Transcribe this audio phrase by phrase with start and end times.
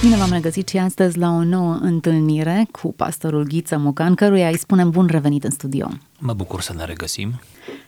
[0.00, 4.58] Bine v-am regăsit și astăzi la o nouă întâlnire cu pastorul Ghiță Mocan, căruia îi
[4.58, 5.88] spunem bun revenit în studio.
[6.18, 7.40] Mă bucur să ne regăsim.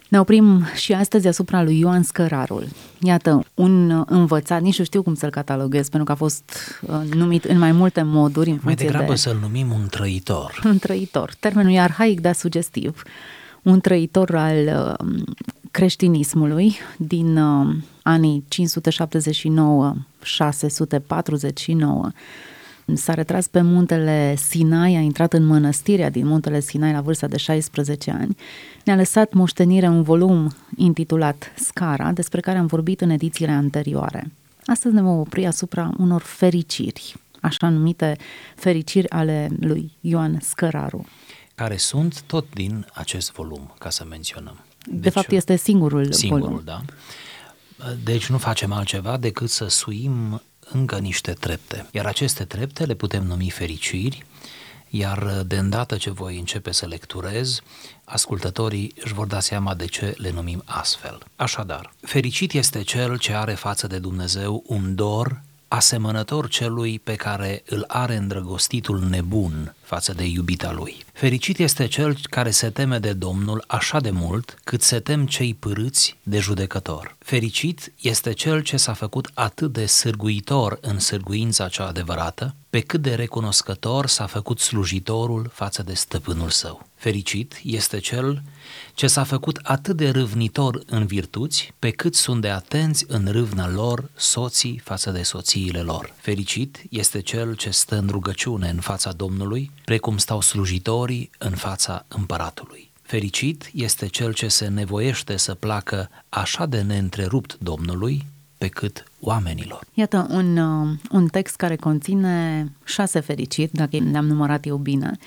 [0.09, 2.67] Ne oprim și astăzi asupra lui Ioan Scărarul.
[2.99, 6.53] Iată, un învățat, nici nu știu cum să-l cataloghez, pentru că a fost
[6.83, 8.51] uh, numit în mai multe moduri.
[8.51, 9.15] În Mai degrabă de...
[9.15, 10.61] să-l numim un trăitor.
[10.65, 11.35] Un trăitor.
[11.41, 13.03] Termenul e arhaic, dar sugestiv.
[13.63, 14.57] Un trăitor al
[15.01, 15.07] uh,
[15.79, 18.55] creștinismului din uh, anii 579-649
[22.95, 27.37] s-a retras pe muntele Sinai, a intrat în mănăstirea din muntele Sinai la vârsta de
[27.37, 28.37] 16 ani.
[28.85, 34.33] Ne-a lăsat moștenire un volum intitulat Scara, despre care am vorbit în edițiile anterioare.
[34.65, 38.17] Astăzi ne vom opri asupra unor fericiri, așa numite
[38.55, 41.07] fericiri ale lui Ioan Scăraru.
[41.55, 44.63] Care sunt tot din acest volum, ca să menționăm.
[44.87, 46.63] Deci, de fapt, este singurul, singurul volum.
[46.65, 46.83] da.
[48.05, 50.43] Deci nu facem altceva decât să suim
[50.73, 51.87] încă niște trepte.
[51.93, 54.27] Iar aceste trepte le putem numi fericiri,
[54.89, 57.61] iar de îndată ce voi începe să lecturez,
[58.05, 61.19] ascultătorii își vor da seama de ce le numim astfel.
[61.37, 67.63] Așadar, fericit este cel ce are față de Dumnezeu un dor asemănător celui pe care
[67.67, 70.97] îl are îndrăgostitul nebun față de iubita lui.
[71.13, 75.55] Fericit este cel care se teme de Domnul așa de mult cât se tem cei
[75.55, 77.17] părâți de judecător.
[77.19, 83.03] Fericit este cel ce s-a făcut atât de sârguitor în sârguința cea adevărată, pe cât
[83.03, 86.87] de recunoscător s-a făcut slujitorul față de stăpânul său.
[86.95, 88.43] Fericit este cel
[88.95, 93.69] ce s-a făcut atât de râvnitor în virtuți, pe cât sunt de atenți în râvna
[93.69, 96.15] lor soții față de soțiile lor.
[96.17, 102.05] Fericit este cel ce stă în rugăciune în fața Domnului, precum stau slujitorii în fața
[102.09, 102.91] împăratului.
[103.03, 108.27] Fericit este cel ce se nevoiește să placă așa de neîntrerupt Domnului,
[108.59, 109.81] pe cât oamenilor.
[109.95, 115.19] Iată un, uh, un text care conține șase fericiri, dacă le-am numărat eu bine,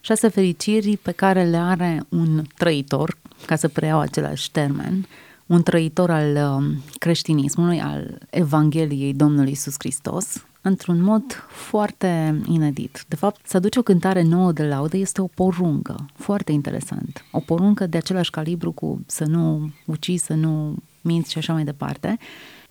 [0.00, 5.06] șase fericiri pe care le are un trăitor, ca să preiau același termen,
[5.46, 10.26] un trăitor al uh, creștinismului, al Evangheliei Domnului Isus Hristos,
[10.60, 13.04] într-un mod foarte inedit.
[13.08, 17.24] De fapt, să aduce o cântare nouă de laudă este o poruncă, foarte interesant.
[17.30, 21.64] O poruncă de același calibru cu să nu ucizi, să nu minți și așa mai
[21.64, 22.18] departe,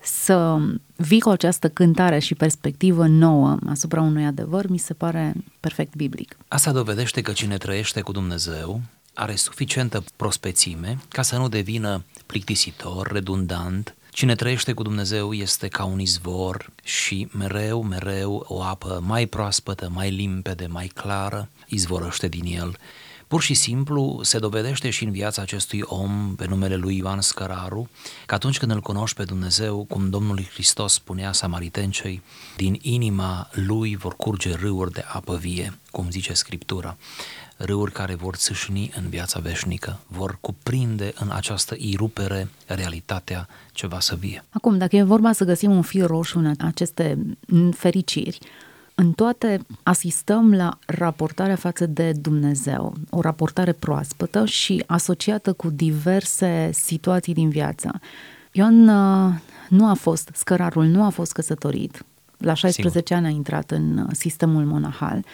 [0.02, 0.58] să
[0.96, 6.38] vii cu această cântare și perspectivă nouă asupra unui adevăr, mi se pare perfect biblic.
[6.48, 8.82] Asta dovedește că cine trăiește cu Dumnezeu
[9.14, 13.96] are suficientă prospețime ca să nu devină plictisitor, redundant.
[14.18, 19.90] Cine trăiește cu Dumnezeu este ca un izvor și mereu, mereu o apă mai proaspătă,
[19.94, 22.78] mai limpede, mai clară izvorăște din el.
[23.28, 27.90] Pur și simplu se dovedește și în viața acestui om pe numele lui Ioan Scăraru
[28.26, 32.22] că atunci când îl cunoști pe Dumnezeu, cum Domnul Hristos spunea samaritencei,
[32.56, 36.98] din inima lui vor curge râuri de apă vie, cum zice Scriptura
[37.58, 44.00] râuri care vor țâșni în viața veșnică, vor cuprinde în această irupere realitatea ce va
[44.00, 44.44] să vie.
[44.50, 47.18] Acum, dacă e vorba să găsim un fir roșu în aceste
[47.72, 48.40] fericiri,
[49.00, 56.70] în toate asistăm la raportarea față de Dumnezeu, o raportare proaspătă și asociată cu diverse
[56.74, 58.00] situații din viață.
[58.52, 59.34] Ioan uh,
[59.70, 62.06] nu a fost, scărarul nu a fost căsătorit,
[62.38, 63.18] la 16 Sigur.
[63.18, 65.26] ani a intrat în uh, sistemul monahal,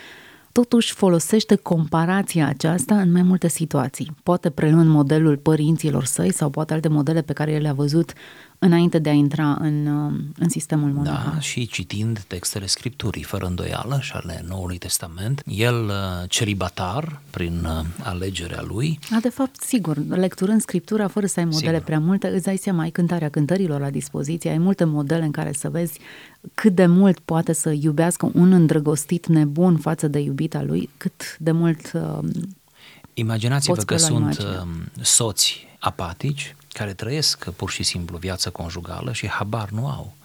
[0.52, 4.16] totuși folosește comparația aceasta în mai multe situații.
[4.23, 8.13] Poate preluând modelul părinților săi sau poate alte modele pe care el le-a văzut
[8.63, 11.31] înainte de a intra în, uh, în sistemul monahal.
[11.34, 17.66] Da, și citind textele Scripturii, fără îndoială, și ale Noului Testament, el, uh, celibatar, prin
[17.66, 19.00] uh, alegerea lui...
[19.16, 21.84] A, de fapt, sigur, lecturând Scriptura, fără să ai modele sigur.
[21.84, 25.53] prea multe, îți dai seama, ai cântarea cântărilor la dispoziție, ai multe modele în care
[25.53, 26.00] să vezi
[26.53, 31.52] cât de mult poate să iubească un îndrăgostit nebun față de iubita lui, cât de
[31.52, 32.19] mult uh,
[33.13, 34.66] Imaginați-vă că sunt imagine.
[35.02, 40.16] soți apatici care trăiesc pur și simplu viața conjugală și habar nu au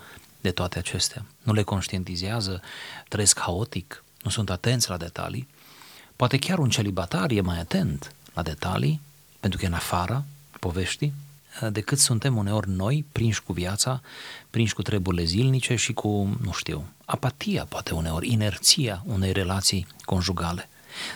[0.41, 1.25] de toate acestea.
[1.43, 2.63] Nu le conștientizează,
[3.09, 5.49] trăiesc haotic, nu sunt atenți la detalii.
[6.17, 9.01] Poate chiar un celibatar e mai atent la detalii,
[9.41, 10.25] pentru că e în afara
[10.61, 11.13] poveștii,
[11.71, 14.01] decât suntem uneori noi, prinși cu viața,
[14.51, 20.69] prinși cu treburile zilnice și cu, nu știu, apatia poate uneori, inerția unei relații conjugale.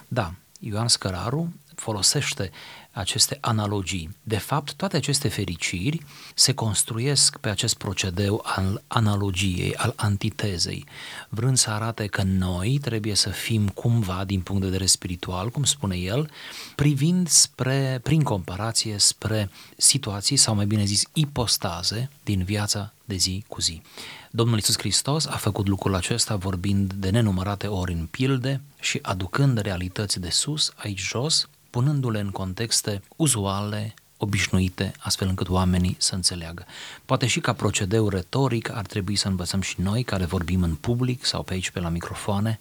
[0.08, 2.50] Da, Ioan Scăraru folosește
[2.92, 4.16] aceste analogii.
[4.22, 6.02] De fapt, toate aceste fericiri
[6.34, 10.84] se construiesc pe acest procedeu al analogiei, al antitezei,
[11.28, 15.64] vrând să arate că noi trebuie să fim cumva, din punct de vedere spiritual, cum
[15.64, 16.30] spune el,
[16.74, 23.44] privind spre, prin comparație spre situații, sau mai bine zis, ipostaze din viața de zi
[23.48, 23.82] cu zi.
[24.30, 29.58] Domnul Iisus Hristos a făcut lucrul acesta vorbind de nenumărate ori în pilde și aducând
[29.58, 36.64] realități de sus, aici jos, punându-le în contexte uzuale, obișnuite, astfel încât oamenii să înțeleagă.
[37.04, 41.24] Poate și ca procedeu retoric ar trebui să învățăm și noi, care vorbim în public
[41.24, 42.58] sau pe aici pe la microfoane,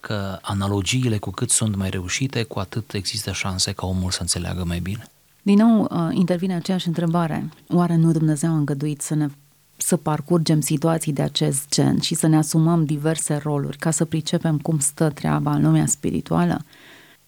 [0.00, 4.64] că analogiile cu cât sunt mai reușite, cu atât există șanse ca omul să înțeleagă
[4.64, 5.08] mai bine.
[5.42, 7.48] Din nou uh, intervine aceeași întrebare.
[7.68, 9.28] Oare nu Dumnezeu a îngăduit să ne
[9.76, 14.58] să parcurgem situații de acest gen și să ne asumăm diverse roluri ca să pricepem
[14.58, 16.64] cum stă treaba în lumea spirituală?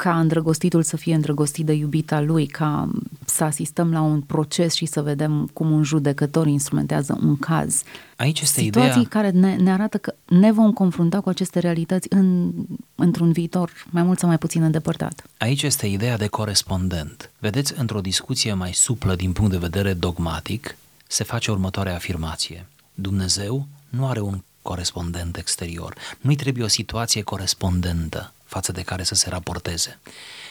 [0.03, 2.89] Ca îndrăgostitul să fie îndrăgostit de iubita lui, ca
[3.25, 7.83] să asistăm la un proces și să vedem cum un judecător instrumentează un caz.
[8.17, 9.09] Aici este Situații ideea...
[9.09, 12.53] care ne, ne arată că ne vom confrunta cu aceste realități în,
[12.95, 15.25] într-un viitor mai mult sau mai puțin îndepărtat.
[15.39, 17.31] Aici este ideea de corespondent.
[17.39, 22.67] Vedeți, într-o discuție mai suplă din punct de vedere dogmatic, se face următoarea afirmație.
[22.95, 25.95] Dumnezeu nu are un corespondent exterior.
[26.21, 29.99] Nu-i trebuie o situație corespondentă față de care să se raporteze,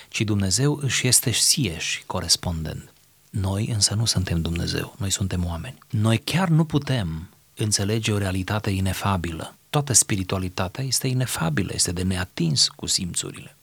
[0.10, 2.94] ci Dumnezeu își este sieși corespondent.
[3.30, 5.78] Noi însă nu suntem Dumnezeu, noi suntem oameni.
[5.90, 9.56] Noi chiar nu putem înțelege o realitate inefabilă.
[9.70, 13.56] Toată spiritualitatea este inefabilă, este de neatins cu simțurile.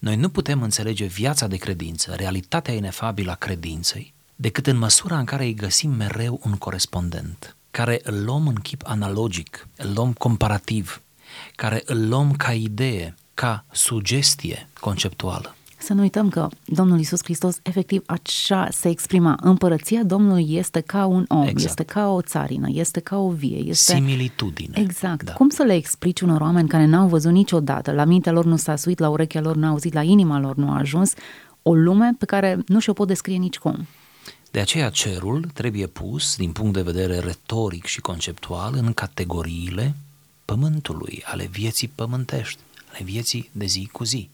[0.00, 5.24] Noi nu putem înțelege viața de credință, realitatea inefabilă a credinței, decât în măsura în
[5.24, 11.00] care îi găsim mereu un corespondent, care îl luăm în chip analogic, îl luăm comparativ,
[11.56, 15.54] care îl luăm ca idee, ca sugestie conceptuală.
[15.78, 19.38] Să nu uităm că Domnul Isus Hristos efectiv așa se exprima.
[19.42, 21.64] Împărăția Domnului este ca un om, exact.
[21.64, 23.56] este ca o țarină, este ca o vie.
[23.56, 23.94] Este...
[23.94, 24.78] Similitudine.
[24.78, 25.24] Exact.
[25.24, 25.32] Da.
[25.32, 28.76] Cum să le explici unor oameni care n-au văzut niciodată, la mintea lor nu s-a
[28.76, 31.12] suit, la urechea lor nu a auzit, la inima lor nu a ajuns,
[31.62, 33.86] o lume pe care nu și-o pot descrie nicicum?
[34.50, 39.94] De aceea cerul trebuie pus, din punct de vedere retoric și conceptual, în categoriile
[40.44, 42.58] pământului, ale vieții pământești
[42.92, 44.30] ale vieții de zi cu zi.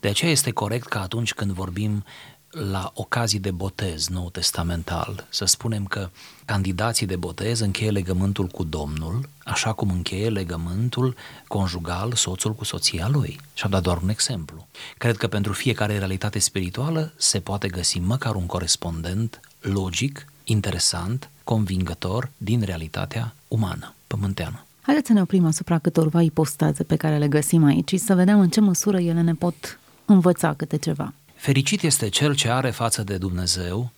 [0.00, 2.04] De aceea este corect că atunci când vorbim
[2.50, 6.10] la ocazii de botez nou testamental, să spunem că
[6.44, 11.16] candidații de botez încheie legământul cu Domnul, așa cum încheie legământul
[11.48, 13.40] conjugal soțul cu soția lui.
[13.54, 14.66] Și am dat doar un exemplu.
[14.98, 22.30] Cred că pentru fiecare realitate spirituală se poate găsi măcar un corespondent logic, interesant, convingător
[22.36, 24.65] din realitatea umană, pământeană.
[24.86, 28.40] Haideți să ne oprim asupra câtorva ipostaze pe care le găsim aici și să vedem
[28.40, 31.12] în ce măsură ele ne pot învăța câte ceva.
[31.34, 33.90] Fericit este cel ce are față de Dumnezeu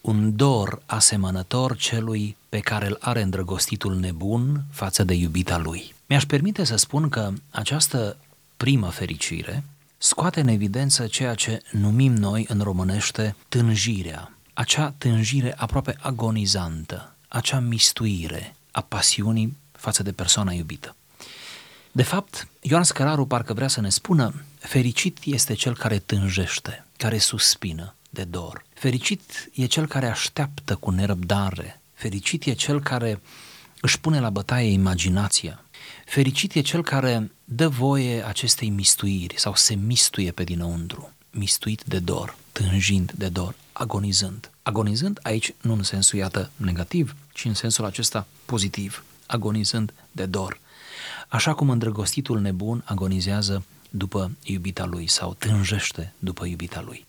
[0.00, 5.94] un dor asemănător celui pe care îl are îndrăgostitul nebun față de iubita lui.
[6.06, 8.16] Mi-aș permite să spun că această
[8.56, 9.64] primă fericire
[9.98, 17.60] scoate în evidență ceea ce numim noi în românește tânjirea, acea tânjire aproape agonizantă, acea
[17.60, 20.96] mistuire a pasiunii față de persoana iubită.
[21.92, 27.18] De fapt, Ioan Scăraru parcă vrea să ne spună, fericit este cel care tânjește, care
[27.18, 28.64] suspină de dor.
[28.74, 31.80] Fericit e cel care așteaptă cu nerăbdare.
[31.94, 33.20] Fericit e cel care
[33.80, 35.64] își pune la bătaie imaginația.
[36.04, 41.98] Fericit e cel care dă voie acestei mistuiri sau se mistuie pe dinăuntru, mistuit de
[41.98, 44.50] dor, tânjind de dor, agonizând.
[44.62, 50.60] Agonizând aici nu în sensul, iată, negativ, ci în sensul acesta pozitiv agonizând de dor.
[51.28, 57.06] Așa cum îndrăgostitul nebun agonizează după iubita lui sau tânjește după iubita lui.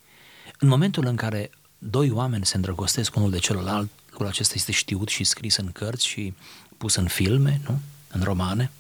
[0.60, 5.08] În momentul în care doi oameni se îndrăgostesc unul de celălalt, lucrul acesta este știut
[5.08, 6.34] și scris în cărți și
[6.77, 7.80] pus în filme, nu?
[8.08, 8.72] în romane,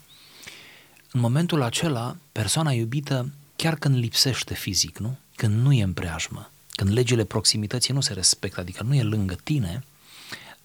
[1.11, 5.17] în momentul acela, persoana iubită, chiar când lipsește fizic, nu?
[5.35, 9.35] când nu e în preajmă, când legile proximității nu se respectă, adică nu e lângă
[9.43, 9.83] tine,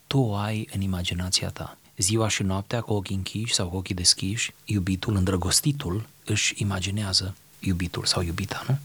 [0.07, 3.95] tu o ai în imaginația ta ziua și noaptea cu ochii închiși sau cu ochii
[3.95, 8.79] deschiși, iubitul, îndrăgostitul, își imaginează iubitul sau iubita, nu?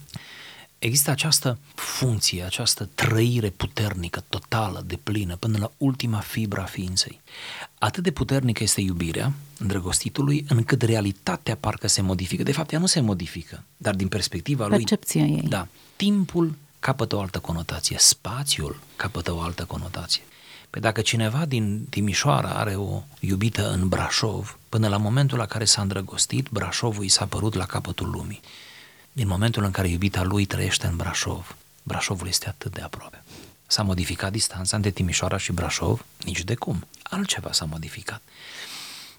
[0.78, 7.20] Există această funcție, această trăire puternică, totală, de plină, până la ultima fibra a ființei.
[7.78, 12.42] Atât de puternică este iubirea îndrăgostitului, încât realitatea parcă se modifică.
[12.42, 14.76] De fapt, ea nu se modifică, dar din perspectiva lui...
[14.76, 15.44] Percepția ei.
[15.48, 15.68] Da.
[15.96, 20.22] Timpul capătă o altă conotație, spațiul capătă o altă conotație.
[20.74, 25.64] Păi dacă cineva din Timișoara are o iubită în Brașov, până la momentul la care
[25.64, 28.40] s-a îndrăgostit, Brașovul i s-a părut la capătul lumii.
[29.12, 33.22] Din momentul în care iubita lui trăiește în Brașov, Brașovul este atât de aproape.
[33.66, 36.04] S-a modificat distanța între Timișoara și Brașov?
[36.24, 36.86] Nici de cum.
[37.02, 38.22] Altceva s-a modificat.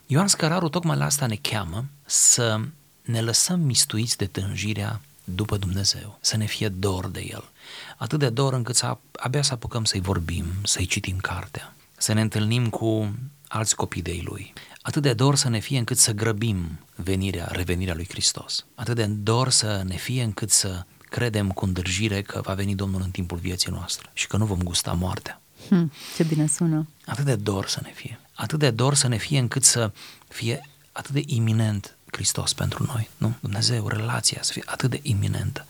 [0.06, 2.60] Ioan Scăraru tocmai la asta ne cheamă să
[3.02, 7.50] ne lăsăm mistuiți de tânjirea după Dumnezeu, să ne fie dor de El.
[7.98, 12.22] Atât de dor încât să, abia să apucăm să-i vorbim, să-i citim cartea, să ne
[12.22, 13.16] întâlnim cu
[13.48, 14.54] alți copii de lui.
[14.82, 18.66] Atât de dor să ne fie încât să grăbim venirea, revenirea lui Hristos.
[18.76, 23.02] Atât de dor să ne fie încât să credem cu îndârjire că va veni Domnul
[23.02, 25.42] în timpul vieții noastre și că nu vom gusta moartea.
[25.68, 26.88] Hmm, ce bine sună.
[27.06, 28.20] Atât de dor să ne fie.
[28.34, 29.92] Atât de dor să ne fie încât să
[30.28, 33.10] fie atât de iminent Hristos pentru noi.
[33.18, 33.34] Nu?
[33.40, 35.66] Dumnezeu, relația să fie atât de iminentă,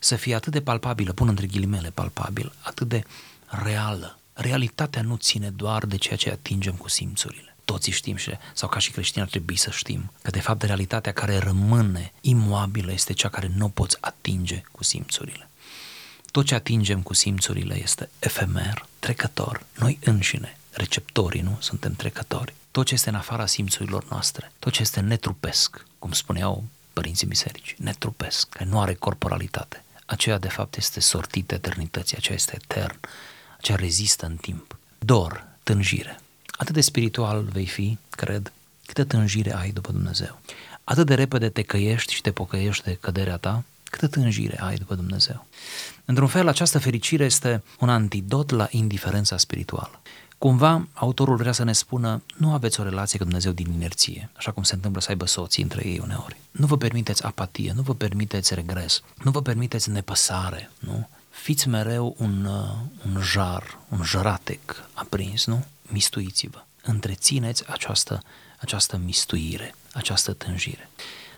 [0.00, 3.04] să fie atât de palpabilă, pun între ghilimele palpabil, atât de
[3.46, 4.18] reală.
[4.32, 7.56] Realitatea nu ține doar de ceea ce atingem cu simțurile.
[7.64, 11.12] Toți știm și, sau ca și creștini ar trebui să știm că de fapt realitatea
[11.12, 15.48] care rămâne imobilă este cea care nu poți atinge cu simțurile.
[16.30, 19.66] Tot ce atingem cu simțurile este efemer, trecător.
[19.78, 21.56] Noi înșine, receptorii, nu?
[21.60, 22.54] Suntem trecători.
[22.72, 27.74] Tot ce este în afara simțurilor noastre, tot ce este netrupesc, cum spuneau părinții biserici,
[27.78, 32.98] netrupesc, care nu are corporalitate, aceea de fapt este sortit eternității, aceea este etern,
[33.58, 34.76] aceea rezistă în timp.
[34.98, 36.20] Dor, tânjire.
[36.50, 38.52] Atât de spiritual vei fi, cred,
[38.86, 40.40] câtă tânjire ai după Dumnezeu.
[40.84, 44.94] Atât de repede te căiești și te pocăiești de căderea ta, câtă tânjire ai după
[44.94, 45.46] Dumnezeu.
[46.04, 50.00] Într-un fel, această fericire este un antidot la indiferența spirituală.
[50.42, 54.50] Cumva, autorul vrea să ne spună, nu aveți o relație cu Dumnezeu din inerție, așa
[54.50, 56.36] cum se întâmplă să aibă soții între ei uneori.
[56.50, 61.08] Nu vă permiteți apatie, nu vă permiteți regres, nu vă permiteți nepăsare, nu?
[61.30, 62.74] Fiți mereu un, uh,
[63.06, 65.64] un jar, un jăratec aprins, nu?
[65.82, 66.64] Mistuiți-vă.
[66.82, 68.22] Întrețineți această,
[68.60, 70.90] această mistuire, această tânjire.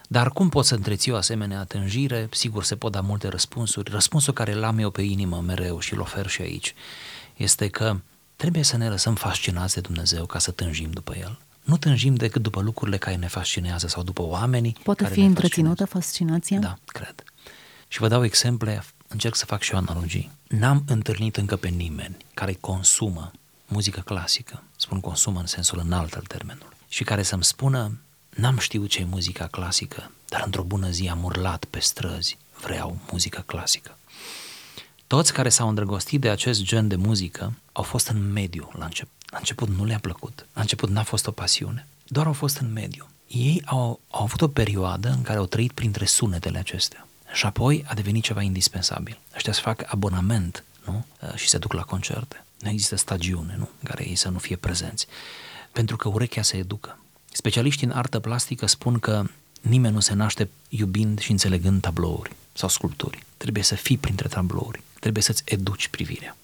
[0.08, 2.28] Dar cum pot să întreții o asemenea tânjire?
[2.30, 3.90] Sigur, se pot da multe răspunsuri.
[3.90, 6.75] Răspunsul care l-am eu pe inimă mereu și îl ofer și aici
[7.37, 7.96] este că
[8.44, 11.38] trebuie să ne lăsăm fascinați de Dumnezeu ca să tânjim după El.
[11.62, 15.26] Nu tânjim decât după lucrurile care ne fascinează sau după oamenii Poate care fi ne
[15.26, 16.58] întreținută fascinația?
[16.58, 17.14] Da, cred.
[17.88, 20.30] Și vă dau exemple, încerc să fac și o analogii.
[20.48, 23.30] N-am întâlnit încă pe nimeni care consumă
[23.66, 27.98] muzică clasică, spun consumă în sensul înalt al termenului, și care să-mi spună,
[28.30, 32.98] n-am știut ce e muzica clasică, dar într-o bună zi am urlat pe străzi, vreau
[33.10, 33.98] muzică clasică.
[35.06, 39.12] Toți care s-au îndrăgostit de acest gen de muzică au fost în mediu la început.
[39.30, 42.73] La început nu le-a plăcut, la început n-a fost o pasiune, doar au fost în
[42.73, 43.08] mediu.
[43.26, 47.84] Ei au, au avut o perioadă în care au trăit printre sunetele acestea și apoi
[47.87, 49.18] a devenit ceva indispensabil.
[49.34, 51.04] Ăștia să fac abonament nu?
[51.34, 52.44] și se duc la concerte.
[52.61, 53.68] Nu există stagiune nu?
[53.80, 55.06] în care ei să nu fie prezenți.
[55.73, 56.99] Pentru că urechea se educă.
[57.32, 59.25] Specialiștii în artă plastică spun că
[59.61, 63.23] nimeni nu se naște iubind și înțelegând tablouri sau sculpturi.
[63.37, 66.37] Trebuie să fii printre tablouri, trebuie să-ți educi privirea.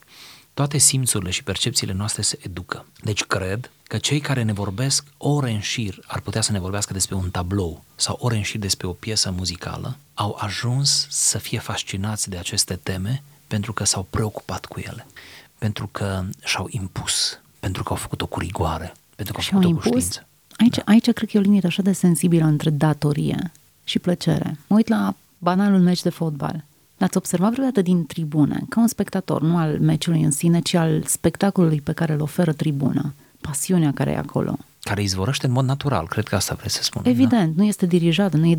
[0.54, 2.86] Toate simțurile și percepțiile noastre se educă.
[3.02, 6.92] Deci cred că cei care ne vorbesc ore în șir ar putea să ne vorbească
[6.92, 11.58] despre un tablou sau ore în șir despre o piesă muzicală, au ajuns să fie
[11.58, 15.06] fascinați de aceste teme pentru că s-au preocupat cu ele,
[15.58, 19.76] pentru că și-au impus, pentru că au făcut o cu rigoare, pentru că au făcut
[19.76, 20.26] o cu știință.
[20.56, 20.82] Aici, da.
[20.86, 23.52] aici cred că e o linie așa de sensibilă între datorie
[23.84, 24.58] și plăcere.
[24.66, 26.64] Mă uit la banalul meci de fotbal.
[27.00, 31.02] L-ați observat vreodată din tribune, ca un spectator, nu al meciului în sine, ci al
[31.06, 34.58] spectacolului pe care îl oferă tribuna, pasiunea care e acolo.
[34.80, 37.02] Care izvorăște în mod natural, cred că asta vreți să spun.
[37.04, 37.62] Evident, da?
[37.62, 38.58] nu este dirijată, nu, e,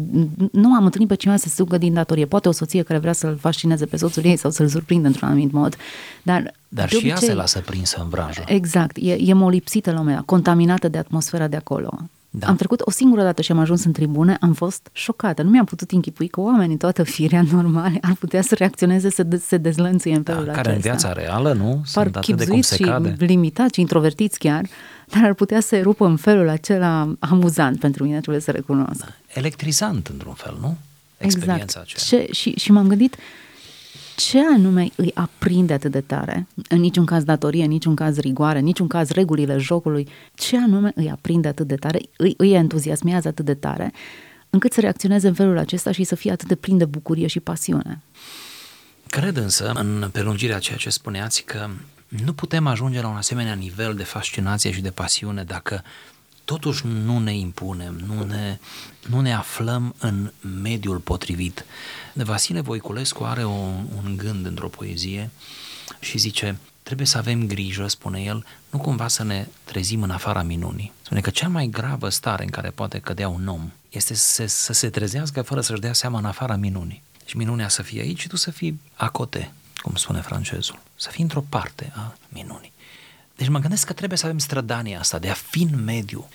[0.51, 2.25] nu am întâlnit pe cineva să se sugă din datorie.
[2.25, 5.51] Poate o soție care vrea să-l fascineze pe soțul ei sau să-l surprindă într-un anumit
[5.51, 5.75] mod,
[6.24, 6.53] dar...
[6.67, 8.43] Dar și obicei, ea se lasă prinsă în vrajă.
[8.45, 12.00] Exact, e, e molipsită lumea, contaminată de atmosfera de acolo.
[12.33, 12.47] Da.
[12.47, 15.41] Am trecut o singură dată și am ajuns în tribune, am fost șocată.
[15.41, 19.38] Nu mi-am putut închipui că oamenii, toată firea normale, ar putea să reacționeze, să de-
[19.38, 20.61] se dezlănțuie în felul da, acesta.
[20.69, 21.69] Care în viața reală, nu?
[21.93, 23.15] Par Sunt atât de cum se și cade.
[23.19, 24.65] limitați și introvertiți chiar,
[25.07, 29.00] dar ar putea să erupă în felul acela amuzant pentru mine, trebuie să recunosc.
[29.00, 29.07] Da.
[29.33, 30.77] Electrizant, într-un fel, nu?
[31.17, 31.85] Experiența exact.
[31.95, 32.23] aceea.
[32.25, 33.15] Ce, și, și m-am gândit,
[34.28, 36.48] ce anume îi aprinde atât de tare?
[36.70, 40.08] În niciun caz datorie, în niciun caz rigoare, în niciun caz regulile jocului.
[40.36, 43.94] Ce anume îi aprinde atât de tare, îi, îi entuziasmează atât de tare,
[44.50, 47.40] încât să reacționeze în felul acesta și să fie atât de plin de bucurie și
[47.40, 48.01] pasiune?
[49.08, 51.70] Cred însă, în prelungirea ceea ce spuneați, că
[52.08, 55.84] nu putem ajunge la un asemenea nivel de fascinație și de pasiune dacă
[56.46, 58.60] totuși nu ne impunem, nu ne,
[59.10, 61.66] nu ne aflăm în mediul potrivit.
[62.13, 63.50] Vasile Voiculescu are o,
[64.03, 65.30] un gând într-o poezie
[66.00, 70.41] și zice, trebuie să avem grijă, spune el, nu cumva să ne trezim în afara
[70.41, 70.91] minunii.
[71.01, 74.48] Spune că cea mai gravă stare în care poate cădea un om este să se,
[74.48, 77.01] să se trezească fără să-și dea seama în afara minunii.
[77.25, 79.51] Și minunea să fie aici și tu să fii acote,
[79.82, 80.80] cum spune francezul.
[80.96, 82.72] Să fii într-o parte a minunii.
[83.36, 86.30] Deci mă gândesc că trebuie să avem strădania asta de a fi în mediu.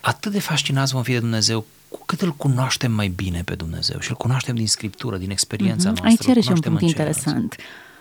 [0.00, 1.66] Atât de fascinați vom fi de Dumnezeu
[1.98, 5.92] cu cât îl cunoaștem mai bine pe Dumnezeu și îl cunoaștem din Scriptură, din experiența
[5.92, 6.00] mm-hmm.
[6.00, 6.06] noastră.
[6.08, 7.56] Aici are și un punct interesant.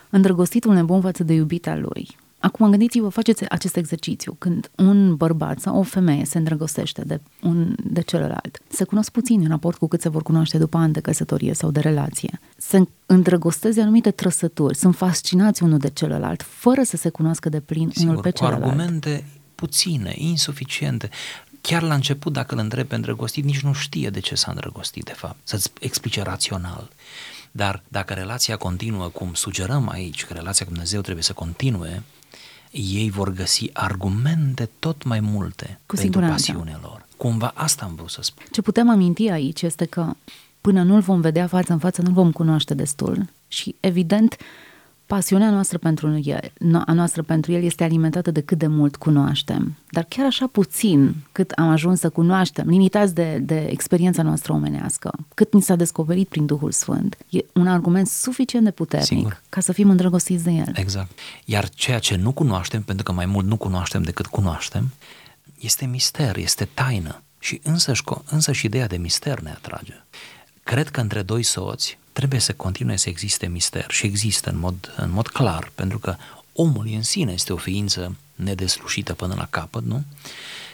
[0.10, 2.08] Îndrăgostitul nebun față de iubita lui.
[2.40, 4.36] Acum gândiți-vă, faceți acest exercițiu.
[4.40, 9.42] Când un bărbat sau o femeie se îndrăgostește de, un, de celălalt, se cunosc puțin
[9.42, 12.40] în raport cu cât se vor cunoaște după ani de căsătorie sau de relație.
[12.58, 17.60] Se îndrăgostesc de anumite trăsături, sunt fascinați unul de celălalt, fără să se cunoască de
[17.60, 18.64] plin Sigur, unul pe cu celălalt.
[18.64, 21.10] argumente puține, insuficiente.
[21.68, 25.04] Chiar la început, dacă îl întreb pe îndrăgostit, nici nu știe de ce s-a îndrăgostit,
[25.04, 26.90] de fapt, să-ți explice rațional.
[27.52, 32.04] Dar dacă relația continuă, cum sugerăm aici, că relația cu Dumnezeu trebuie să continue,
[32.72, 36.52] ei vor găsi argumente tot mai multe cu pentru siguranță.
[36.52, 37.06] pasiunea lor.
[37.18, 38.46] Cumva asta am vrut să spun.
[38.52, 40.14] Ce putem aminti aici este că
[40.62, 44.38] până nu-l vom vedea față în față, nu-l vom cunoaște destul și evident
[45.14, 46.52] pasiunea noastră pentru el,
[46.86, 49.78] a noastră pentru el este alimentată de cât de mult cunoaștem.
[49.90, 55.12] Dar chiar așa puțin cât am ajuns să cunoaștem, limitați de, de experiența noastră omenească,
[55.34, 59.42] cât ni s-a descoperit prin Duhul Sfânt, e un argument suficient de puternic Sigur.
[59.50, 60.72] ca să fim îndrăgostiți de el.
[60.74, 61.20] Exact.
[61.46, 64.92] Iar ceea ce nu cunoaștem, pentru că mai mult nu cunoaștem decât cunoaștem,
[65.60, 67.22] este mister, este taină.
[67.40, 70.04] Și însăși, însăși ideea de mister ne atrage.
[70.64, 74.94] Cred că între doi soți trebuie să continue să existe mister și există în mod,
[74.96, 76.16] în mod clar, pentru că
[76.54, 80.04] omul în sine este o ființă nedeslușită până la capăt, nu?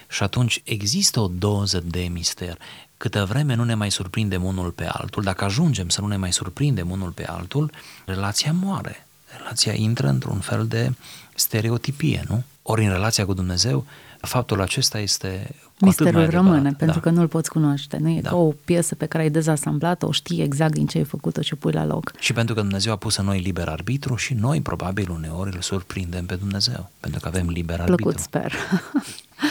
[0.09, 2.57] Și atunci există o doză de mister.
[2.97, 6.33] Câtă vreme nu ne mai surprindem unul pe altul, dacă ajungem să nu ne mai
[6.33, 7.71] surprindem unul pe altul,
[8.05, 9.07] relația moare.
[9.37, 10.93] Relația intră într-un fel de
[11.35, 12.43] stereotipie, nu?
[12.71, 13.85] Ori în relația cu Dumnezeu,
[14.21, 16.75] faptul acesta este Misterul rămâne, da.
[16.77, 17.97] pentru că nu-l poți cunoaște.
[17.97, 18.29] Nu e da.
[18.29, 21.71] ca o piesă pe care ai dezasamblat-o, știi exact din ce ai făcut-o și pui
[21.71, 22.11] la loc.
[22.19, 25.61] Și pentru că Dumnezeu a pus în noi liber arbitru și noi probabil uneori îl
[25.61, 28.21] surprindem pe Dumnezeu, pentru că avem liber Plăcut, arbitru.
[28.21, 28.53] sper.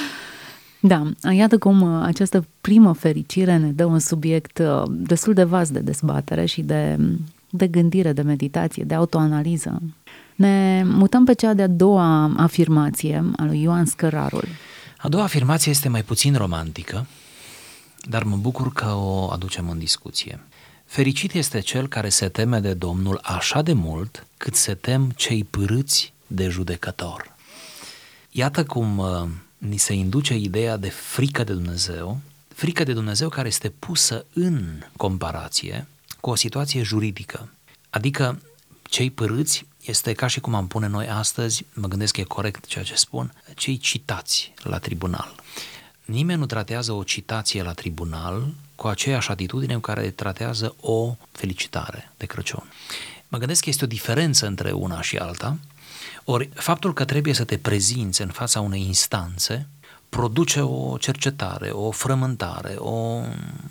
[0.93, 5.71] da, iată cum uh, această primă fericire ne dă un subiect uh, destul de vast
[5.71, 6.99] de dezbatere și de,
[7.51, 9.83] de gândire, de meditație, de autoanaliză.
[10.39, 14.45] Ne mutăm pe cea de-a doua afirmație a lui Ioan Scărarul.
[14.99, 17.07] A doua afirmație este mai puțin romantică,
[18.03, 20.41] dar mă bucur că o aducem în discuție.
[20.85, 25.45] Fericit este cel care se teme de Domnul așa de mult cât se tem cei
[25.45, 27.37] pârâți de judecător.
[28.31, 33.49] Iată cum uh, ni se induce ideea de frică de Dumnezeu, frică de Dumnezeu care
[33.49, 35.87] este pusă în comparație
[36.21, 37.49] cu o situație juridică.
[37.91, 38.41] Adică
[38.83, 42.67] cei părâți este ca și cum am pune noi astăzi, mă gândesc că e corect
[42.67, 45.35] ceea ce spun, cei citați la tribunal.
[46.05, 52.13] Nimeni nu tratează o citație la tribunal cu aceeași atitudine cu care tratează o felicitare
[52.17, 52.71] de Crăciun.
[53.29, 55.59] Mă gândesc că este o diferență între una și alta,
[56.25, 59.67] ori faptul că trebuie să te prezinți în fața unei instanțe
[60.09, 63.21] produce o cercetare, o frământare, o,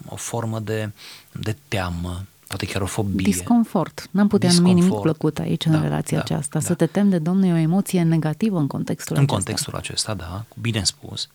[0.06, 0.92] o formă de,
[1.32, 3.26] de teamă, poate chiar o fobie.
[3.26, 4.08] Disconfort.
[4.12, 4.78] N-am putea Disconfort.
[4.78, 6.60] numi nimic plăcut aici în da, relația da, aceasta.
[6.60, 6.66] Da.
[6.66, 9.38] Să te temi de Domnul e o emoție negativă în contextul în acesta.
[9.38, 11.30] În contextul acesta, da, bine spus.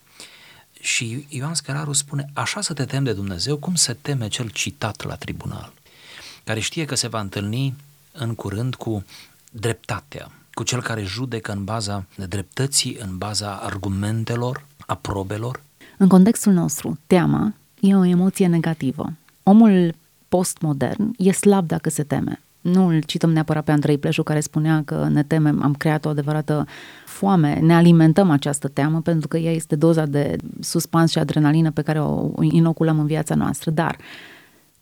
[0.81, 5.05] Și Ioan Scăraru spune, așa să te temi de Dumnezeu, cum se teme cel citat
[5.05, 5.73] la tribunal,
[6.45, 7.75] care știe că se va întâlni
[8.13, 9.05] în curând cu
[9.51, 15.63] dreptatea, cu cel care judecă în baza dreptății, în baza argumentelor, a probelor.
[15.97, 19.13] În contextul nostru, teama e o emoție negativă.
[19.43, 19.95] Omul
[20.33, 22.41] postmodern e slab dacă se teme.
[22.61, 26.09] Nu îl cităm neapărat pe Andrei Pleșu care spunea că ne temem, am creat o
[26.09, 26.67] adevărată
[27.07, 31.83] foame, ne alimentăm această teamă pentru că ea este doza de suspans și adrenalină pe
[31.83, 33.71] care o inoculăm în viața noastră.
[33.71, 33.97] Dar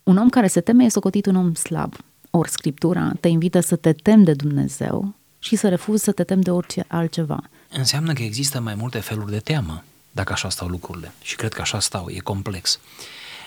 [0.03, 1.95] un om care se teme e socotit un om slab.
[2.31, 6.43] Ori Scriptura te invită să te temi de Dumnezeu și să refuzi să te temi
[6.43, 7.43] de orice altceva.
[7.73, 11.13] Înseamnă că există mai multe feluri de teamă, dacă așa stau lucrurile.
[11.23, 12.79] Și cred că așa stau, e complex.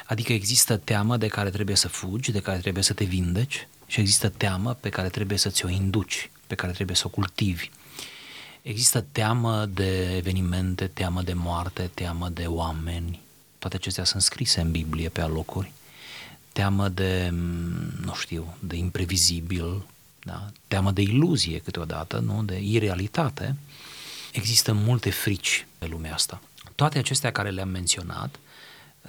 [0.06, 4.00] Adică există teamă de care trebuie să fugi, de care trebuie să te vindeci și
[4.00, 7.70] există teamă pe care trebuie să ți-o induci, pe care trebuie să o cultivi.
[8.62, 13.20] Există teamă de evenimente, teamă de moarte, teamă de oameni.
[13.60, 15.72] Toate acestea sunt scrise în Biblie pe alocuri.
[16.52, 17.30] Teamă de,
[18.02, 19.86] nu știu, de imprevizibil,
[20.24, 20.52] da?
[20.68, 22.44] teamă de iluzie câteodată, nu?
[22.44, 23.56] de irealitate.
[24.32, 26.42] Există multe frici pe lumea asta.
[26.76, 28.40] Toate acestea care le-am menționat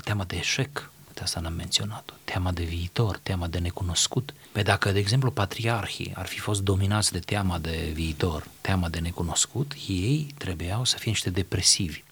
[0.03, 4.35] teama de eșec, de asta n-am menționat-o, teama de viitor, teama de necunoscut.
[4.53, 8.99] Pe dacă, de exemplu, patriarhii ar fi fost dominați de teama de viitor, teama de
[8.99, 12.03] necunoscut, ei trebuiau să fie niște depresivi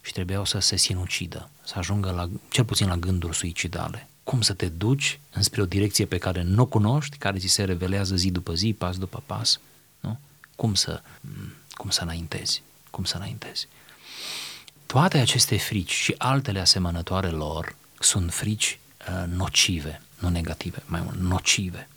[0.00, 4.08] și trebuiau să se sinucidă, să ajungă la, cel puțin la gânduri suicidale.
[4.24, 7.64] Cum să te duci înspre o direcție pe care nu o cunoști, care ți se
[7.64, 9.60] revelează zi după zi, pas după pas,
[10.00, 10.18] nu?
[10.56, 11.02] Cum să,
[11.70, 12.62] cum să înaintezi?
[12.90, 13.68] Cum să înaintezi?
[14.88, 21.18] Toate aceste frici și altele asemănătoare lor sunt frici uh, nocive, nu negative, mai mult
[21.18, 21.88] nocive.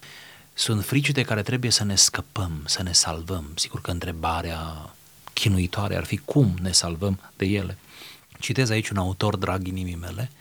[0.54, 3.46] Sunt frici de care trebuie să ne scăpăm, să ne salvăm.
[3.56, 4.90] Sigur că întrebarea
[5.34, 7.78] chinuitoare ar fi cum ne salvăm de ele.
[8.40, 10.32] Citez aici un autor drag inimii mele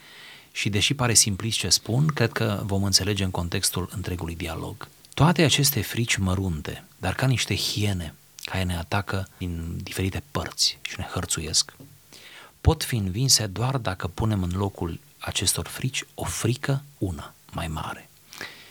[0.52, 4.88] și deși pare simplist ce spun, cred că vom înțelege în contextul întregului dialog.
[5.14, 10.94] Toate aceste frici mărunte, dar ca niște hiene care ne atacă din diferite părți și
[10.98, 11.72] ne hărțuiesc,
[12.60, 18.08] pot fi învinse doar dacă punem în locul acestor frici o frică una mai mare.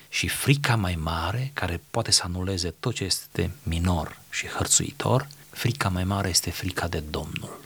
[0.10, 5.89] Și frica mai mare, care poate să anuleze tot ce este minor și hărțuitor, frica
[5.89, 7.60] mai mare este frica de Domnul.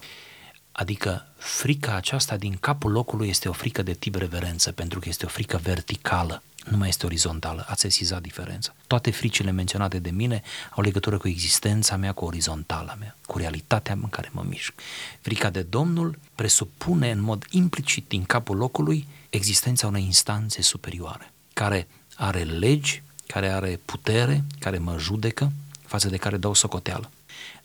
[0.72, 5.26] Adică frica aceasta din capul locului este o frică de tip reverență, pentru că este
[5.26, 7.66] o frică verticală, nu mai este orizontală.
[7.68, 8.76] Ați sesizat diferența.
[8.88, 13.94] Toate fricile menționate de mine au legătură cu existența mea, cu orizontala mea, cu realitatea
[13.94, 14.74] în care mă mișc.
[15.22, 21.88] Frica de Domnul presupune în mod implicit din capul locului existența unei instanțe superioare, care
[22.16, 25.52] are legi, care are putere, care mă judecă,
[25.86, 27.10] față de care dau socoteală.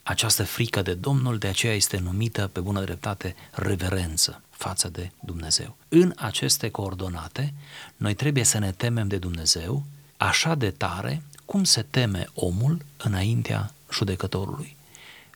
[0.09, 5.77] Această frică de Domnul de aceea este numită pe bună dreptate reverență față de Dumnezeu.
[5.89, 7.53] În aceste coordonate,
[7.97, 9.83] noi trebuie să ne temem de Dumnezeu
[10.17, 14.75] așa de tare cum se teme omul înaintea judecătorului.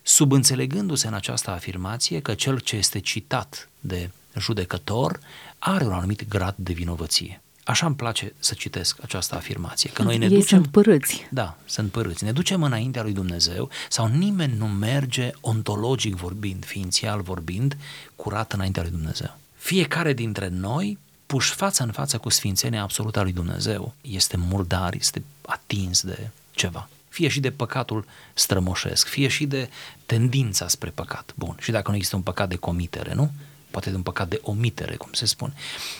[0.02, 4.10] Subînțelegându-se în această afirmație că cel ce este citat de
[4.40, 5.20] judecător
[5.60, 7.43] are un anumit grad de vinovăție.
[7.64, 10.60] Așa îmi place să citesc această afirmație, că noi ne Ei ducem...
[10.60, 11.28] sunt părâți.
[11.30, 12.24] Da, sunt părâți.
[12.24, 17.78] Ne ducem înaintea lui Dumnezeu sau nimeni nu merge ontologic vorbind, ființial vorbind,
[18.16, 19.38] curat înaintea lui Dumnezeu.
[19.56, 24.94] Fiecare dintre noi, puși față în față cu sfințenia absolută a lui Dumnezeu, este murdar,
[24.94, 26.90] este atins de ceva.
[27.10, 29.70] Fie și de păcatul strămoșesc, fie și de
[30.06, 31.34] tendința spre păcat.
[31.36, 33.32] Bun, și dacă nu există un păcat de comitere, nu?
[33.74, 35.54] Poate de un păcat de omitere, cum se spune.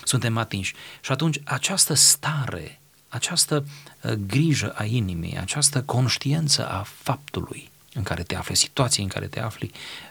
[0.04, 0.74] Suntem atinși.
[1.00, 3.64] Și atunci această stare, această
[4.02, 9.26] uh, grijă a inimii, această conștiență a faptului în care te afli, situație în care
[9.26, 9.70] te afli,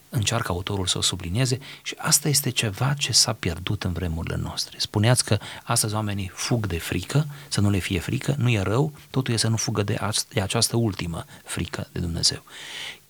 [0.10, 4.78] încearcă autorul să o sublinieze și asta este ceva ce s-a pierdut în vremurile noastre.
[4.80, 8.94] Spuneați că astăzi oamenii fug de frică, să nu le fie frică, nu e rău,
[9.10, 10.00] totul e să nu fugă de,
[10.30, 12.44] de această ultimă frică de Dumnezeu.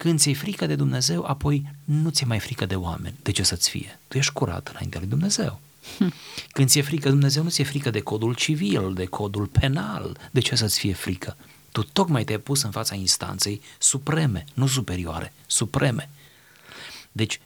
[0.03, 3.15] Când ți-e frică de Dumnezeu, apoi nu ți-e mai frică de oameni.
[3.21, 3.99] De ce să-ți fie?
[4.07, 5.59] Tu ești curat înaintea lui Dumnezeu.
[5.97, 6.13] Hm.
[6.55, 10.17] Când ți-e frică de Dumnezeu, nu ți-e frică de codul civil, de codul penal.
[10.31, 11.37] De ce să-ți fie frică?
[11.71, 16.09] Tu tocmai te-ai pus în fața instanței supreme, nu superioare, supreme.
[17.11, 17.39] Deci,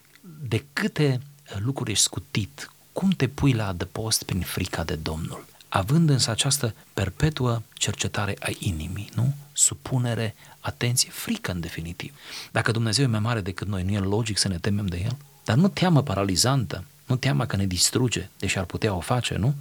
[0.48, 1.22] de câte
[1.58, 5.46] lucruri ești scutit, cum te pui la adăpost prin frica de Domnul?
[5.70, 9.36] Având însă această perpetuă cercetare a inimii, nu?
[9.60, 12.14] Supunere, atenție, frică în definitiv.
[12.52, 15.18] Dacă Dumnezeu e mai mare decât noi, nu e logic să ne temem de El?
[15.44, 19.56] Dar nu teamă paralizantă, nu teama că ne distruge, deși ar putea o face, nu?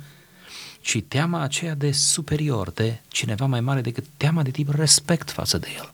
[0.81, 5.59] Ci teama aceea de superior, de cineva mai mare decât teama de tip respect față
[5.59, 5.93] de El.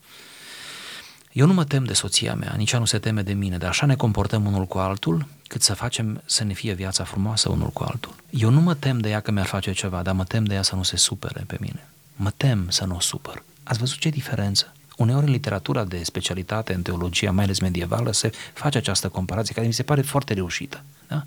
[1.31, 3.69] Eu nu mă tem de soția mea, nici ea nu se teme de mine, dar
[3.69, 7.69] așa ne comportăm unul cu altul, cât să facem să ne fie viața frumoasă unul
[7.69, 8.15] cu altul.
[8.29, 10.61] Eu nu mă tem de ea că mi-ar face ceva, dar mă tem de ea
[10.61, 11.87] să nu se supere pe mine.
[12.15, 13.43] Mă tem să nu o supăr.
[13.63, 14.73] Ați văzut ce diferență?
[14.97, 19.67] Uneori în literatura de specialitate, în teologia, mai ales medievală, se face această comparație care
[19.67, 20.83] mi se pare foarte reușită.
[21.07, 21.23] Da?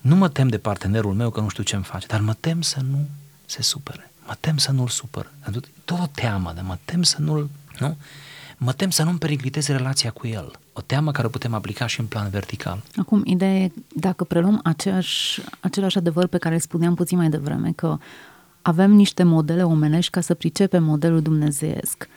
[0.00, 2.80] Nu mă tem de partenerul meu că nu știu ce-mi face, dar mă tem să
[2.90, 3.08] nu
[3.44, 4.10] se supere.
[4.26, 5.30] Mă tem să nu-l supăr.
[5.84, 7.50] Tot o teamă, dar mă tem să nu-l...
[7.78, 7.96] Nu?
[8.62, 10.50] mă tem să nu-mi pericliteze relația cu el.
[10.72, 12.82] O teamă care o putem aplica și în plan vertical.
[12.96, 17.72] Acum, ideea e, dacă preluăm aceeași, același adevăr pe care îl spuneam puțin mai devreme,
[17.72, 17.98] că
[18.62, 22.08] avem niște modele omenești ca să pricepem modelul dumnezeiesc.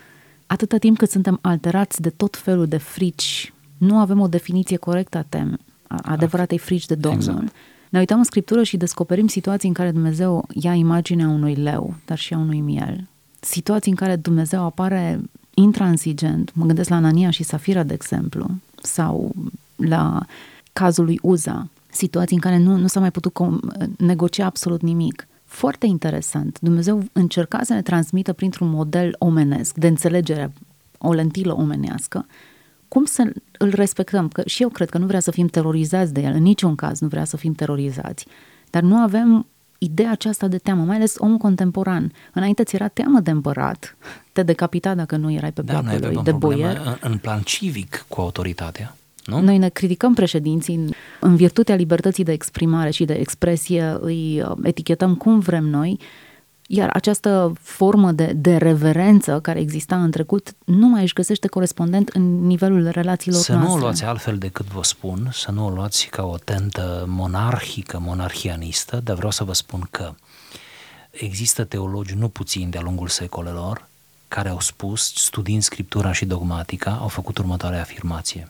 [0.48, 5.18] Atâta timp cât suntem alterați de tot felul de frici, nu avem o definiție corectă
[5.18, 7.22] a tem, a adevăratei frici de Domnul.
[7.22, 7.56] Exact.
[7.90, 12.18] Ne uităm în Scriptură și descoperim situații în care Dumnezeu ia imaginea unui leu, dar
[12.18, 13.08] și a unui miel.
[13.40, 15.22] Situații în care Dumnezeu apare
[15.54, 18.50] intransigent, mă gândesc la Anania și Safira, de exemplu,
[18.82, 19.32] sau
[19.76, 20.26] la
[20.74, 25.28] cazul lui Uza, situații în care nu, nu s-a mai putut com- negocia absolut nimic.
[25.46, 26.60] Foarte interesant.
[26.62, 30.54] Dumnezeu încerca să ne transmită printr-un model omenesc, de înțelegere,
[30.98, 32.26] o lentilă omenească,
[32.88, 34.28] cum să îl respectăm.
[34.28, 37.00] Că și eu cred că nu vrea să fim terorizați de el, în niciun caz
[37.00, 38.28] nu vrea să fim terorizați.
[38.70, 39.46] Dar nu avem
[39.78, 42.12] ideea aceasta de teamă, mai ales omul contemporan.
[42.34, 43.96] Înainte ți era teamă de împărat,
[44.32, 46.82] te decapita dacă nu erai pe da, placul lui, de boier.
[46.86, 48.96] În, în plan civic cu autoritatea.
[49.26, 49.42] Nu?
[49.42, 54.58] Noi ne criticăm președinții în, în virtutea libertății de exprimare și de expresie, îi uh,
[54.64, 56.00] etichetăm cum vrem noi,
[56.68, 62.10] iar această formă de, de reverență care exista în trecut nu mai își găsește corespondent
[62.10, 63.72] în nivelul relațiilor să noastre.
[63.72, 67.06] Să nu o luați altfel decât vă spun, să nu o luați ca o tentă
[67.08, 70.14] monarhică, monarhianistă, dar vreau să vă spun că
[71.12, 73.88] există teologi nu puțini de-a lungul secolelor
[74.28, 78.50] care au spus, studiind Scriptura și dogmatica, au făcut următoarea afirmație.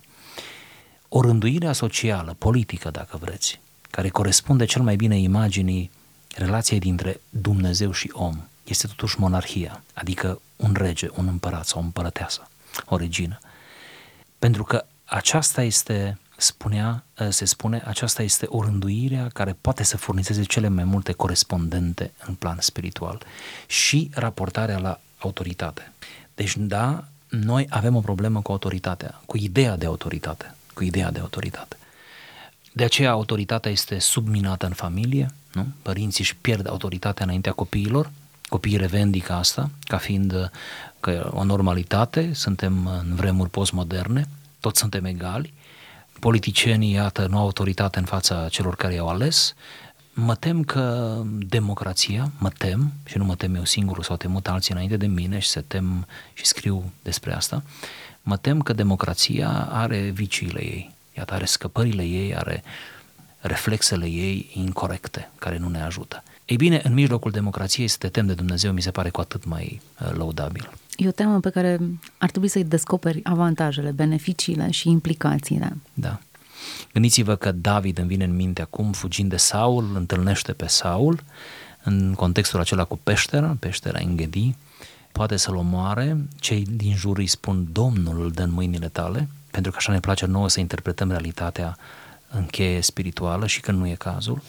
[1.17, 5.91] O rânduire socială, politică, dacă vreți, care corespunde cel mai bine imaginii
[6.35, 11.83] relației dintre Dumnezeu și om, este totuși monarhia, adică un rege, un împărat sau o
[11.83, 12.49] împărăteasă,
[12.85, 13.39] o regină.
[14.39, 20.43] Pentru că aceasta este, spunea, se spune, aceasta este o rânduire care poate să furnizeze
[20.43, 23.21] cele mai multe corespondente în plan spiritual
[23.67, 25.91] și raportarea la autoritate.
[26.33, 31.19] Deci, da, noi avem o problemă cu autoritatea, cu ideea de autoritate, cu ideea de
[31.19, 31.77] autoritate.
[32.71, 35.67] De aceea autoritatea este subminată în familie, nu?
[35.81, 38.11] Părinții își pierd autoritatea înaintea copiilor,
[38.49, 40.51] copiii revendică asta ca fiind
[40.99, 44.27] că o normalitate, suntem în vremuri postmoderne,
[44.59, 45.53] toți suntem egali,
[46.19, 49.55] politicienii, iată, nu au autoritate în fața celor care i-au ales,
[50.17, 54.73] Mă tem că democrația, mă tem, și nu mă tem eu singur sau temut alții
[54.73, 57.63] înainte de mine și se tem și scriu despre asta,
[58.25, 62.63] mă tem că democrația are viciile ei, iată, are scăpările ei, are
[63.39, 66.23] reflexele ei incorrecte, care nu ne ajută.
[66.45, 69.45] Ei bine, în mijlocul democrației să te tem de Dumnezeu mi se pare cu atât
[69.45, 70.69] mai uh, laudabil.
[70.95, 71.79] E o temă pe care
[72.17, 75.77] ar trebui să-i descoperi avantajele, beneficiile și implicațiile.
[75.93, 76.19] Da.
[76.93, 81.23] Gândiți-vă că David îmi vine în minte acum, fugind de Saul, întâlnește pe Saul,
[81.83, 84.55] în contextul acela cu peștera, peștera Înghedi,
[85.15, 89.71] poate să-l omoare, cei din jur îi spun Domnul îl dă în mâinile tale, pentru
[89.71, 91.77] că așa ne place nouă să interpretăm realitatea
[92.29, 94.41] în cheie spirituală și când nu e cazul.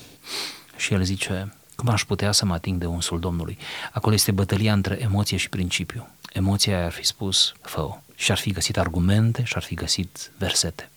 [0.76, 3.58] Și el zice, cum aș putea să mă ating de unsul Domnului?
[3.92, 6.08] Acolo este bătălia între emoție și principiu.
[6.32, 10.90] Emoția ar fi spus, fă și ar fi găsit argumente și ar fi găsit versete.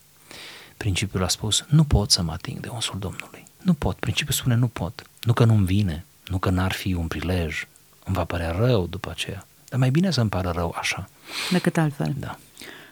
[0.77, 3.47] Principiul a spus, nu pot să mă ating de unsul Domnului.
[3.61, 3.97] Nu pot.
[3.97, 5.09] Principiul spune, nu pot.
[5.23, 7.67] Nu că nu-mi vine, nu că n-ar fi un prilej,
[8.05, 9.43] îmi va părea rău după aceea.
[9.69, 11.09] Dar mai bine să-mi pară rău așa.
[11.51, 12.15] Decât altfel.
[12.19, 12.37] Da.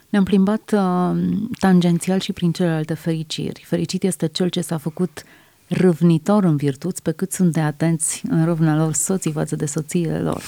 [0.08, 1.10] Ne-am plimbat uh,
[1.58, 3.64] tangențial și prin celelalte fericiri.
[3.66, 5.22] Fericit este cel ce s-a făcut
[5.68, 10.20] râvnitor în virtuți, pe cât sunt de atenți în râvna lor soții față de soțiile
[10.20, 10.42] lor.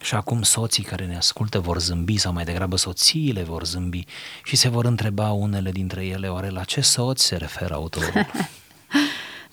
[0.00, 4.04] Și acum soții care ne ascultă vor zâmbi sau mai degrabă soțiile vor zâmbi
[4.44, 8.12] și se vor întreba unele dintre ele oare la ce soț se referă autorul.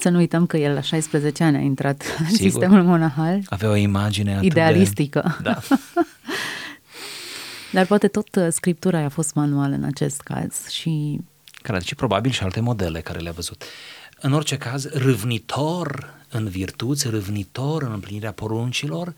[0.05, 2.27] Să nu uităm că el la 16 ani a intrat Sigur.
[2.29, 3.41] în sistemul monahal.
[3.45, 5.37] Avea o imagine idealistică.
[5.41, 5.49] De...
[5.49, 5.59] Da.
[7.75, 11.19] Dar poate tot uh, scriptura a fost manual în acest caz și...
[11.61, 13.63] Care și probabil și alte modele care le-a văzut.
[14.19, 19.13] În orice caz, râvnitor în virtuți, râvnitor în împlinirea poruncilor,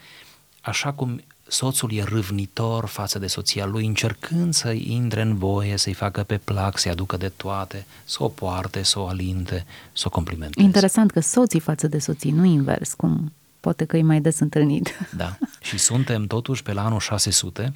[0.61, 5.93] așa cum soțul e râvnitor față de soția lui, încercând să intre în voie, să-i
[5.93, 10.09] facă pe plac, să-i aducă de toate, să o poarte, să o alinte, să o
[10.09, 10.65] complimenteze.
[10.65, 14.97] Interesant că soții față de soții, nu invers, cum poate că e mai des întâlnit.
[15.15, 17.73] Da, și suntem totuși pe la anul 600,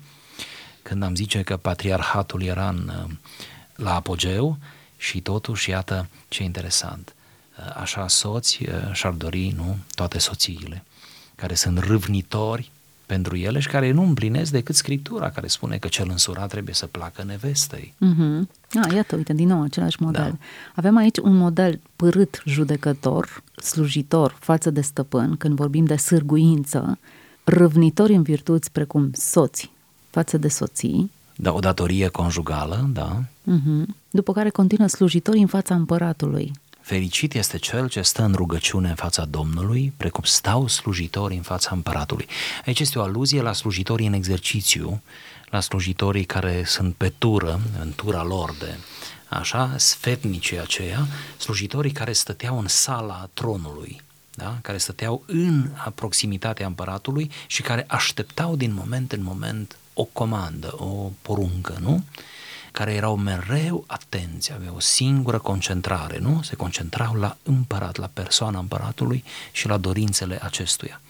[0.81, 2.91] când am zice că patriarhatul era în,
[3.75, 4.57] la apogeu
[4.97, 7.15] și totuși, iată ce interesant,
[7.75, 8.59] așa soți
[8.91, 10.83] și-ar dori, nu, toate soțiile,
[11.35, 12.71] care sunt râvnitori
[13.13, 16.85] pentru ele și care nu împlinesc decât Scriptura, care spune că cel însurat trebuie să
[16.85, 17.93] placă nevestei.
[17.95, 18.47] Mm-hmm.
[18.83, 20.29] Ah, iată, uite, din nou același model.
[20.29, 20.45] Da.
[20.75, 26.97] Avem aici un model părât judecător, slujitor față de stăpân, când vorbim de sârguință,
[27.43, 29.71] râvnitori în virtuți precum soți
[30.09, 31.11] față de soții.
[31.35, 33.23] Da, o datorie conjugală, da.
[33.23, 33.85] Mm-hmm.
[34.09, 38.95] După care continuă slujitori în fața împăratului, Fericit este cel ce stă în rugăciune în
[38.95, 42.27] fața Domnului, precum stau slujitorii în fața împăratului.
[42.65, 45.01] Aici este o aluzie la slujitorii în exercițiu,
[45.49, 48.77] la slujitorii care sunt pe tură, în tura lor de
[49.29, 54.01] așa, sfetnicii aceia, slujitorii care stăteau în sala tronului,
[54.33, 54.57] da?
[54.61, 61.11] care stăteau în proximitatea împăratului și care așteptau din moment în moment o comandă, o
[61.21, 62.03] poruncă, nu?
[62.71, 66.41] Care erau mereu atenți, aveau o singură concentrare, nu?
[66.41, 71.01] Se concentrau la împărat, la persoana împăratului și la dorințele acestuia.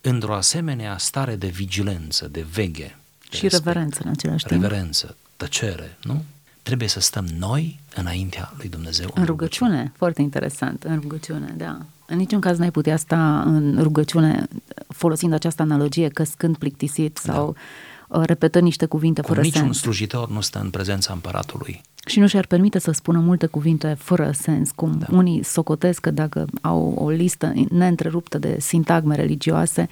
[0.00, 2.96] Într-o asemenea stare de vigilență, de veghe,
[3.30, 4.62] de și respect, reverență în același timp.
[4.62, 6.24] Reverență, tăcere, nu?
[6.62, 9.06] Trebuie să stăm noi înaintea lui Dumnezeu.
[9.06, 9.70] În, în rugăciune.
[9.70, 11.78] rugăciune, foarte interesant, în rugăciune, da.
[12.06, 14.48] În niciun caz n-ai putea sta în rugăciune
[14.88, 19.78] folosind această analogie căscând plictisit sau da Uh, repetă niște cuvinte Cum fără niciun sens.
[19.78, 21.80] slujitor nu stă în prezența împăratului.
[22.06, 25.06] Și nu și-ar permite să spună multe cuvinte fără sens, cum da.
[25.10, 29.88] unii socotesc că dacă au o listă neîntreruptă de sintagme religioase,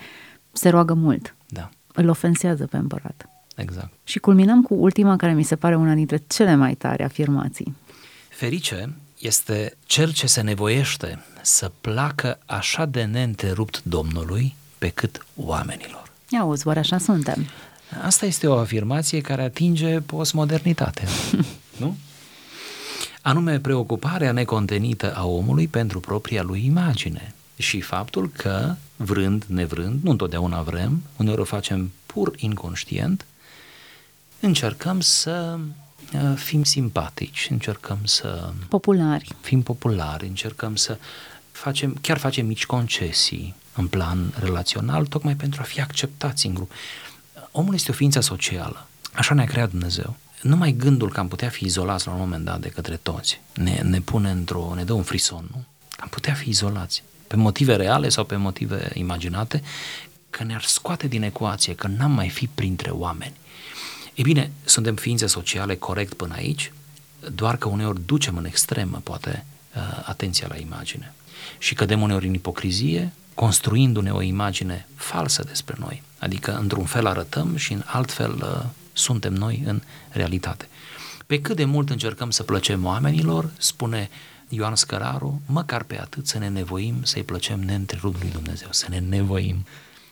[0.52, 1.35] se roagă mult.
[1.48, 1.70] Da.
[1.94, 3.28] Îl ofensează pe împărat.
[3.56, 3.92] Exact.
[4.04, 7.74] Și culminăm cu ultima, care mi se pare una dintre cele mai tari afirmații.
[8.28, 16.12] Ferice este cel ce se nevoiește să placă așa de neîntrerupt Domnului pe cât oamenilor.
[16.28, 17.46] Ia uzi, oare așa suntem?
[18.03, 21.09] Asta este o afirmație care atinge postmodernitatea,
[21.81, 21.96] nu?
[23.22, 30.11] anume preocuparea necontenită a omului pentru propria lui imagine și faptul că, vrând, nevrând, nu
[30.11, 33.26] întotdeauna vrem, uneori o facem pur inconștient,
[34.40, 35.59] încercăm să
[36.12, 38.53] uh, fim simpatici, încercăm să...
[38.68, 39.35] Populari.
[39.40, 40.98] Fim populari, încercăm să
[41.53, 46.72] facem, chiar facem mici concesii în plan relațional, tocmai pentru a fi acceptați în grup.
[47.50, 48.86] Omul este o ființă socială.
[49.12, 50.16] Așa ne-a creat Dumnezeu.
[50.42, 53.80] Numai gândul că am putea fi izolați la un moment dat de către toți ne,
[53.82, 55.64] ne pune într-o, ne dă un frison, nu?
[55.96, 59.62] Am putea fi izolați pe motive reale sau pe motive imaginate,
[60.30, 63.36] că ne-ar scoate din ecuație, că n-am mai fi printre oameni.
[64.14, 66.72] Ei bine, suntem ființe sociale corect până aici,
[67.34, 69.44] doar că uneori ducem în extremă, poate,
[69.76, 71.14] uh, atenția la imagine.
[71.58, 76.03] Și cădem uneori în ipocrizie, construindu-ne o imagine falsă despre noi.
[76.18, 80.68] Adică, într-un fel arătăm și în alt fel uh, suntem noi în realitate.
[81.26, 84.11] Pe cât de mult încercăm să plăcem oamenilor, spune
[84.48, 88.98] Ioan Scăraru, măcar pe atât să ne nevoim să-i plăcem neîntrerupt lui Dumnezeu, să ne
[88.98, 89.64] nevoim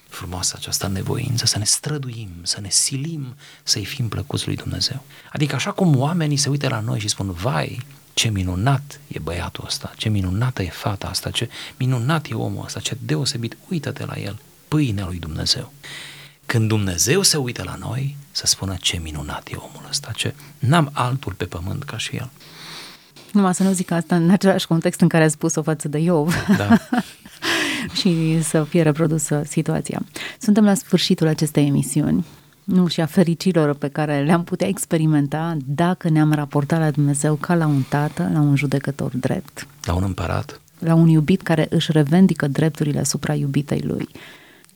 [0.09, 5.03] frumoasă această nevoință, să ne străduim, să ne silim să-i fim plăcuți lui Dumnezeu.
[5.33, 7.87] Adică așa cum oamenii se uită la noi și spun, vai,
[8.19, 12.81] ce minunat e băiatul ăsta, ce minunată e fata asta, ce minunat e omul ăsta,
[12.81, 15.73] ce deosebit, uită-te la el, pâinea lui Dumnezeu.
[16.47, 20.91] Când Dumnezeu se uită la noi, să spună ce minunat e omul ăsta, ce n-am
[20.93, 22.31] altul pe pământ ca și el.
[23.33, 26.35] Numai să nu zic asta în același context în care a spus-o față de Iov.
[26.57, 26.77] Da.
[27.99, 30.03] și să fie reprodusă situația.
[30.41, 32.25] Suntem la sfârșitul acestei emisiuni
[32.69, 37.55] nu și a fericirilor pe care le-am putea experimenta dacă ne-am raportat la Dumnezeu ca
[37.55, 39.67] la un tată, la un judecător drept.
[39.85, 40.61] La un împărat.
[40.79, 44.09] La un iubit care își revendică drepturile asupra iubitei lui.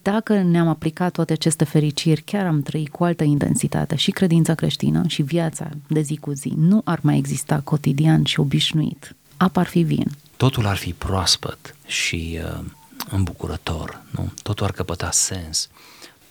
[0.01, 5.03] Dacă ne-am aplicat toate aceste fericiri, chiar am trăit cu altă intensitate și credința creștină
[5.07, 6.53] și viața de zi cu zi.
[6.57, 9.15] Nu ar mai exista cotidian și obișnuit.
[9.37, 10.11] Apa ar fi vin.
[10.37, 12.63] Totul ar fi proaspăt și uh,
[13.11, 14.31] îmbucurător, nu?
[14.41, 15.69] Totul ar căpăta sens.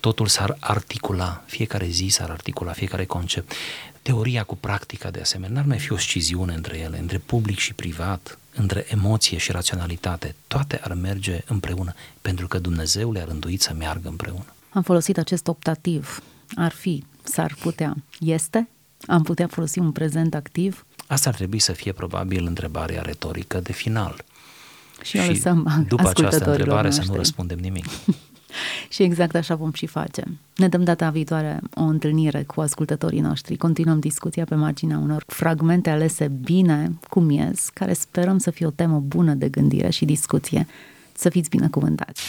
[0.03, 3.53] Totul s-ar articula, fiecare zi s-ar articula, fiecare concept.
[4.03, 7.75] Teoria cu practica, de asemenea, n-ar mai fi o sciziune între ele, între public și
[7.75, 13.75] privat, între emoție și raționalitate, toate ar merge împreună, pentru că Dumnezeu le-a rânduit să
[13.79, 14.45] meargă împreună.
[14.71, 16.23] Am folosit acest optativ.
[16.55, 18.69] Ar fi, s-ar putea, este?
[19.07, 20.87] Am putea folosi un prezent activ?
[21.07, 24.25] Asta ar trebui să fie probabil întrebarea retorică de final.
[25.03, 27.05] Și, și lăsăm după această întrebare noștri.
[27.05, 27.85] să nu răspundem nimic.
[28.95, 30.23] și exact așa vom și face.
[30.57, 33.57] Ne dăm data viitoare o întâlnire cu ascultătorii noștri.
[33.57, 38.71] Continuăm discuția pe marginea unor fragmente alese bine cu miez, care sperăm să fie o
[38.71, 40.67] temă bună de gândire și discuție.
[41.13, 42.23] Să fiți binecuvântați!